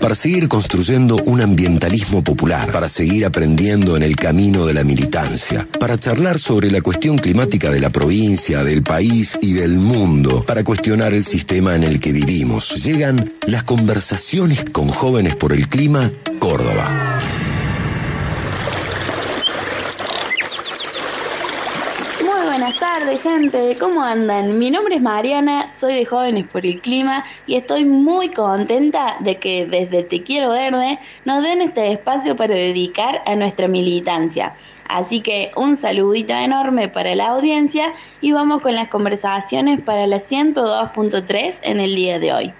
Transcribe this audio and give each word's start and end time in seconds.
para 0.00 0.14
seguir 0.14 0.48
construyendo 0.48 1.16
un 1.26 1.40
ambientalismo 1.40 2.24
popular, 2.24 2.72
para 2.72 2.88
seguir 2.88 3.24
aprendiendo 3.26 3.96
en 3.96 4.02
el 4.02 4.16
camino 4.16 4.66
de 4.66 4.74
la 4.74 4.82
militancia, 4.82 5.68
para 5.78 5.98
charlar 5.98 6.38
sobre 6.38 6.70
la 6.70 6.80
cuestión 6.80 7.18
climática 7.18 7.70
de 7.70 7.80
la 7.80 7.90
provincia, 7.90 8.64
del 8.64 8.82
país 8.82 9.38
y 9.40 9.52
del 9.52 9.78
mundo, 9.78 10.44
para 10.46 10.64
cuestionar 10.64 11.12
el 11.12 11.24
sistema 11.24 11.76
en 11.76 11.84
el 11.84 12.00
que 12.00 12.12
vivimos. 12.12 12.84
Llegan 12.84 13.32
las 13.46 13.64
conversaciones 13.64 14.64
con 14.72 14.88
jóvenes 14.88 15.36
por 15.36 15.52
el 15.52 15.68
clima, 15.68 16.10
Córdoba. 16.38 17.09
Tardes, 22.80 23.22
gente. 23.22 23.74
¿Cómo 23.78 24.02
andan? 24.02 24.58
Mi 24.58 24.70
nombre 24.70 24.94
es 24.94 25.02
Mariana, 25.02 25.74
soy 25.74 25.96
de 25.96 26.06
Jóvenes 26.06 26.48
por 26.48 26.64
el 26.64 26.80
Clima 26.80 27.22
y 27.46 27.56
estoy 27.56 27.84
muy 27.84 28.30
contenta 28.30 29.16
de 29.20 29.36
que 29.36 29.66
desde 29.66 30.02
Te 30.02 30.22
Quiero 30.22 30.52
Verde 30.52 30.98
nos 31.26 31.42
den 31.42 31.60
este 31.60 31.92
espacio 31.92 32.36
para 32.36 32.54
dedicar 32.54 33.20
a 33.26 33.36
nuestra 33.36 33.68
militancia. 33.68 34.56
Así 34.88 35.20
que 35.20 35.52
un 35.56 35.76
saludito 35.76 36.32
enorme 36.32 36.88
para 36.88 37.14
la 37.14 37.28
audiencia 37.28 37.92
y 38.22 38.32
vamos 38.32 38.62
con 38.62 38.74
las 38.74 38.88
conversaciones 38.88 39.82
para 39.82 40.06
la 40.06 40.16
102.3 40.16 41.60
en 41.62 41.80
el 41.80 41.94
día 41.94 42.18
de 42.18 42.32
hoy. 42.32 42.54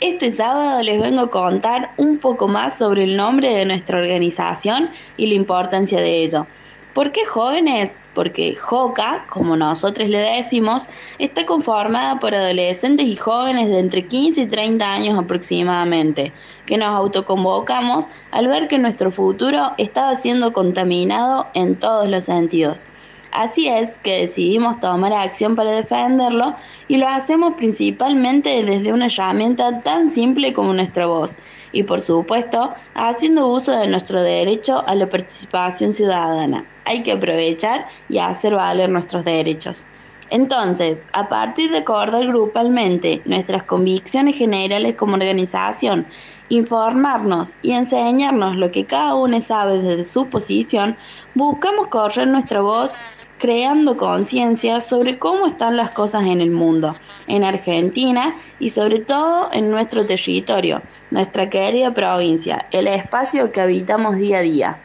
Este 0.00 0.32
sábado 0.32 0.80
les 0.80 0.98
vengo 0.98 1.20
a 1.20 1.30
contar 1.30 1.90
un 1.98 2.16
poco 2.16 2.48
más 2.48 2.78
sobre 2.78 3.04
el 3.04 3.18
nombre 3.18 3.52
de 3.52 3.66
nuestra 3.66 3.98
organización 3.98 4.88
y 5.18 5.26
la 5.26 5.34
importancia 5.34 6.00
de 6.00 6.22
ello. 6.22 6.46
¿Por 6.94 7.10
qué 7.10 7.24
jóvenes? 7.24 8.02
Porque 8.14 8.54
JOCA, 8.54 9.26
como 9.30 9.56
nosotros 9.56 10.10
le 10.10 10.18
decimos, 10.18 10.88
está 11.18 11.46
conformada 11.46 12.16
por 12.16 12.34
adolescentes 12.34 13.06
y 13.06 13.16
jóvenes 13.16 13.70
de 13.70 13.78
entre 13.78 14.06
15 14.06 14.42
y 14.42 14.46
30 14.46 14.92
años 14.92 15.18
aproximadamente, 15.18 16.34
que 16.66 16.76
nos 16.76 16.94
autoconvocamos 16.94 18.04
al 18.30 18.46
ver 18.48 18.68
que 18.68 18.76
nuestro 18.76 19.10
futuro 19.10 19.72
estaba 19.78 20.14
siendo 20.16 20.52
contaminado 20.52 21.46
en 21.54 21.76
todos 21.76 22.10
los 22.10 22.24
sentidos. 22.24 22.86
Así 23.32 23.66
es 23.66 23.98
que 23.98 24.20
decidimos 24.20 24.78
tomar 24.78 25.14
acción 25.14 25.56
para 25.56 25.70
defenderlo 25.70 26.54
y 26.86 26.98
lo 26.98 27.08
hacemos 27.08 27.56
principalmente 27.56 28.62
desde 28.62 28.92
una 28.92 29.06
herramienta 29.06 29.80
tan 29.80 30.10
simple 30.10 30.52
como 30.52 30.74
nuestra 30.74 31.06
voz 31.06 31.38
y 31.72 31.82
por 31.84 32.02
supuesto 32.02 32.74
haciendo 32.94 33.46
uso 33.46 33.72
de 33.72 33.86
nuestro 33.86 34.22
derecho 34.22 34.84
a 34.86 34.94
la 34.94 35.08
participación 35.08 35.94
ciudadana. 35.94 36.66
Hay 36.84 37.02
que 37.02 37.12
aprovechar 37.12 37.86
y 38.10 38.18
hacer 38.18 38.54
valer 38.54 38.90
nuestros 38.90 39.24
derechos. 39.24 39.86
Entonces, 40.32 41.04
a 41.12 41.28
partir 41.28 41.70
de 41.70 41.78
acordar 41.78 42.26
grupalmente 42.26 43.20
nuestras 43.26 43.64
convicciones 43.64 44.34
generales 44.34 44.94
como 44.94 45.12
organización, 45.12 46.06
informarnos 46.48 47.54
y 47.60 47.72
enseñarnos 47.72 48.56
lo 48.56 48.70
que 48.70 48.86
cada 48.86 49.14
uno 49.14 49.38
sabe 49.42 49.82
desde 49.82 50.06
su 50.06 50.28
posición, 50.28 50.96
buscamos 51.34 51.88
correr 51.88 52.28
nuestra 52.28 52.62
voz 52.62 52.94
creando 53.36 53.98
conciencia 53.98 54.80
sobre 54.80 55.18
cómo 55.18 55.48
están 55.48 55.76
las 55.76 55.90
cosas 55.90 56.24
en 56.24 56.40
el 56.40 56.50
mundo, 56.50 56.94
en 57.26 57.44
Argentina 57.44 58.34
y 58.58 58.70
sobre 58.70 59.00
todo 59.00 59.50
en 59.52 59.70
nuestro 59.70 60.06
territorio, 60.06 60.80
nuestra 61.10 61.50
querida 61.50 61.92
provincia, 61.92 62.68
el 62.70 62.86
espacio 62.86 63.52
que 63.52 63.60
habitamos 63.60 64.16
día 64.16 64.38
a 64.38 64.42
día. 64.42 64.80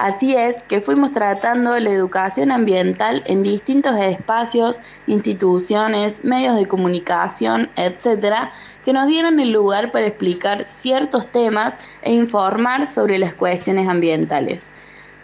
Así 0.00 0.34
es 0.34 0.62
que 0.62 0.80
fuimos 0.80 1.10
tratando 1.10 1.78
la 1.78 1.90
educación 1.90 2.50
ambiental 2.50 3.22
en 3.26 3.42
distintos 3.42 3.98
espacios, 3.98 4.80
instituciones, 5.06 6.24
medios 6.24 6.56
de 6.56 6.66
comunicación, 6.66 7.68
etcétera, 7.76 8.50
que 8.82 8.94
nos 8.94 9.08
dieron 9.08 9.38
el 9.40 9.52
lugar 9.52 9.92
para 9.92 10.06
explicar 10.06 10.64
ciertos 10.64 11.26
temas 11.26 11.76
e 12.00 12.14
informar 12.14 12.86
sobre 12.86 13.18
las 13.18 13.34
cuestiones 13.34 13.88
ambientales. 13.88 14.70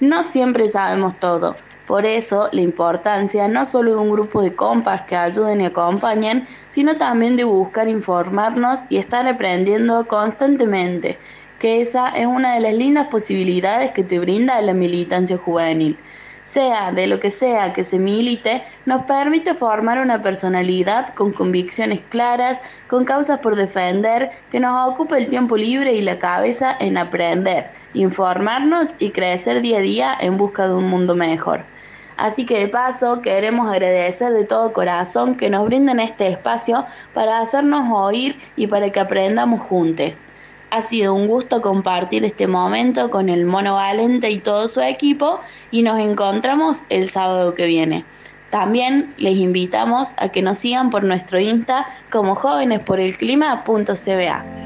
No 0.00 0.22
siempre 0.22 0.68
sabemos 0.68 1.18
todo, 1.18 1.56
por 1.86 2.04
eso 2.04 2.50
la 2.52 2.60
importancia 2.60 3.48
no 3.48 3.64
solo 3.64 3.92
de 3.92 3.96
un 3.96 4.10
grupo 4.10 4.42
de 4.42 4.54
compas 4.54 5.00
que 5.04 5.16
ayuden 5.16 5.62
y 5.62 5.64
acompañen, 5.64 6.46
sino 6.68 6.98
también 6.98 7.36
de 7.36 7.44
buscar 7.44 7.88
informarnos 7.88 8.80
y 8.90 8.98
estar 8.98 9.26
aprendiendo 9.26 10.06
constantemente, 10.06 11.18
que 11.58 11.80
esa 11.80 12.08
es 12.10 12.26
una 12.26 12.54
de 12.54 12.60
las 12.60 12.74
lindas 12.74 13.08
posibilidades 13.08 13.90
que 13.92 14.04
te 14.04 14.18
brinda 14.18 14.60
la 14.60 14.74
militancia 14.74 15.38
juvenil 15.38 15.96
sea 16.46 16.92
de 16.92 17.08
lo 17.08 17.18
que 17.18 17.30
sea 17.30 17.72
que 17.72 17.82
se 17.82 17.98
milite, 17.98 18.62
nos 18.86 19.04
permite 19.04 19.54
formar 19.54 19.98
una 19.98 20.22
personalidad 20.22 21.12
con 21.14 21.32
convicciones 21.32 22.00
claras, 22.08 22.62
con 22.86 23.04
causas 23.04 23.40
por 23.40 23.56
defender, 23.56 24.30
que 24.50 24.60
nos 24.60 24.88
ocupe 24.88 25.18
el 25.18 25.28
tiempo 25.28 25.56
libre 25.56 25.92
y 25.92 26.02
la 26.02 26.18
cabeza 26.18 26.76
en 26.78 26.98
aprender, 26.98 27.70
informarnos 27.94 28.94
y 29.00 29.10
crecer 29.10 29.60
día 29.60 29.78
a 29.78 29.82
día 29.82 30.16
en 30.20 30.36
busca 30.36 30.68
de 30.68 30.74
un 30.74 30.88
mundo 30.88 31.16
mejor. 31.16 31.64
Así 32.16 32.46
que 32.46 32.60
de 32.60 32.68
paso 32.68 33.20
queremos 33.20 33.68
agradecer 33.68 34.32
de 34.32 34.44
todo 34.44 34.72
corazón 34.72 35.34
que 35.34 35.50
nos 35.50 35.66
brinden 35.66 36.00
este 36.00 36.28
espacio 36.28 36.86
para 37.12 37.40
hacernos 37.40 37.90
oír 37.92 38.38
y 38.54 38.68
para 38.68 38.90
que 38.90 39.00
aprendamos 39.00 39.60
juntos. 39.62 40.25
Ha 40.76 40.82
sido 40.82 41.14
un 41.14 41.26
gusto 41.26 41.62
compartir 41.62 42.26
este 42.26 42.46
momento 42.46 43.08
con 43.08 43.30
el 43.30 43.46
Mono 43.46 43.76
Valente 43.76 44.30
y 44.30 44.40
todo 44.40 44.68
su 44.68 44.82
equipo 44.82 45.40
y 45.70 45.80
nos 45.80 45.98
encontramos 45.98 46.82
el 46.90 47.08
sábado 47.08 47.54
que 47.54 47.64
viene. 47.64 48.04
También 48.50 49.14
les 49.16 49.38
invitamos 49.38 50.08
a 50.18 50.28
que 50.28 50.42
nos 50.42 50.58
sigan 50.58 50.90
por 50.90 51.02
nuestro 51.02 51.40
Insta 51.40 51.86
como 52.10 52.34
jóvenesporelclima.cba. 52.34 54.65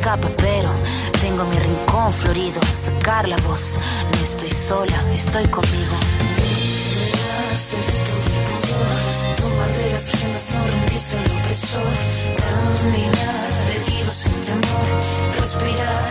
pero 0.37 0.73
tengo 1.21 1.45
mi 1.45 1.57
rincón 1.59 2.11
florido. 2.11 2.59
Sacar 2.73 3.27
la 3.27 3.37
voz, 3.37 3.77
no 4.11 4.23
estoy 4.23 4.49
sola, 4.49 4.95
estoy 5.13 5.45
conmigo. 5.47 5.95
Liberarse 6.37 7.77
de 7.77 7.97
todo 8.07 8.27
el 8.35 8.43
pudor, 8.49 9.35
tomar 9.35 9.71
de 9.77 9.91
las 9.91 10.11
riendas, 10.11 10.49
no 10.51 10.63
rendirse 10.65 11.17
al 11.17 11.39
opresor. 11.39 11.93
Caminar 12.37 13.51
erguido 13.75 14.13
sin 14.13 14.43
temor, 14.43 14.87
respirar 15.39 16.10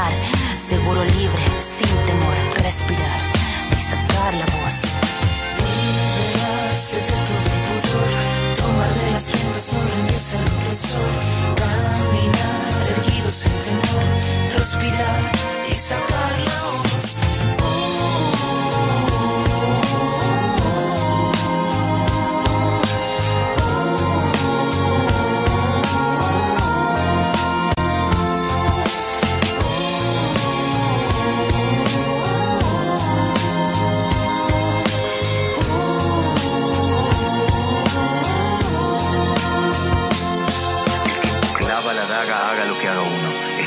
seguro 0.57 1.03
libre, 1.03 1.43
sin 1.59 1.87
temor, 2.05 2.35
respirar 2.63 3.21
y 3.77 3.81
sacar 3.81 4.33
la 4.33 4.45
voz. 4.45 4.97
Liberarse 5.57 6.97
de 6.97 7.11
todo 7.27 7.47
el 7.55 7.61
pudor, 7.67 8.11
tomar 8.55 8.91
de 8.95 9.11
las 9.11 9.31
riendas, 9.31 9.73
no 9.73 9.79
rendirse 9.95 10.37
al 10.37 10.47
opresor. 10.57 11.11
Caminar, 11.61 12.71
erguido 12.97 13.31
sin 13.31 13.51
temor, 13.63 13.80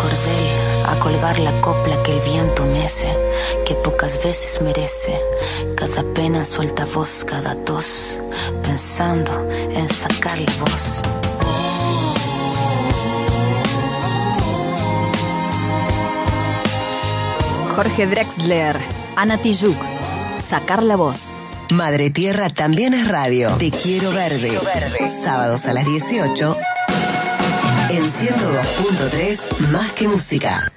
Cordel 0.00 0.46
a 0.86 0.98
colgar 0.98 1.38
la 1.38 1.60
copla 1.60 2.02
que 2.02 2.12
el 2.12 2.20
viento 2.20 2.64
mece, 2.64 3.14
que 3.66 3.74
pocas 3.74 4.22
veces 4.24 4.60
merece. 4.62 5.20
Cada 5.76 6.02
pena 6.14 6.44
suelta 6.44 6.86
voz, 6.86 7.24
cada 7.24 7.54
tos, 7.64 8.18
pensando 8.62 9.32
en 9.50 9.88
sacar 9.88 10.38
la 10.38 10.52
voz. 10.58 11.02
Jorge 17.76 18.06
Drexler, 18.06 18.76
Ana 19.16 19.38
Tijoux, 19.38 19.76
Sacar 20.46 20.82
la 20.82 20.96
voz. 20.96 21.28
Madre 21.70 22.10
Tierra 22.10 22.50
también 22.50 22.94
es 22.94 23.06
radio. 23.06 23.50
Te 23.58 23.70
quiero 23.70 24.10
verde. 24.10 24.58
Sábados 25.08 25.66
a 25.66 25.72
las 25.72 25.86
18 25.86 26.56
en 27.90 28.04
102.3 28.04 29.68
Más 29.70 29.92
que 29.92 30.06
música. 30.06 30.72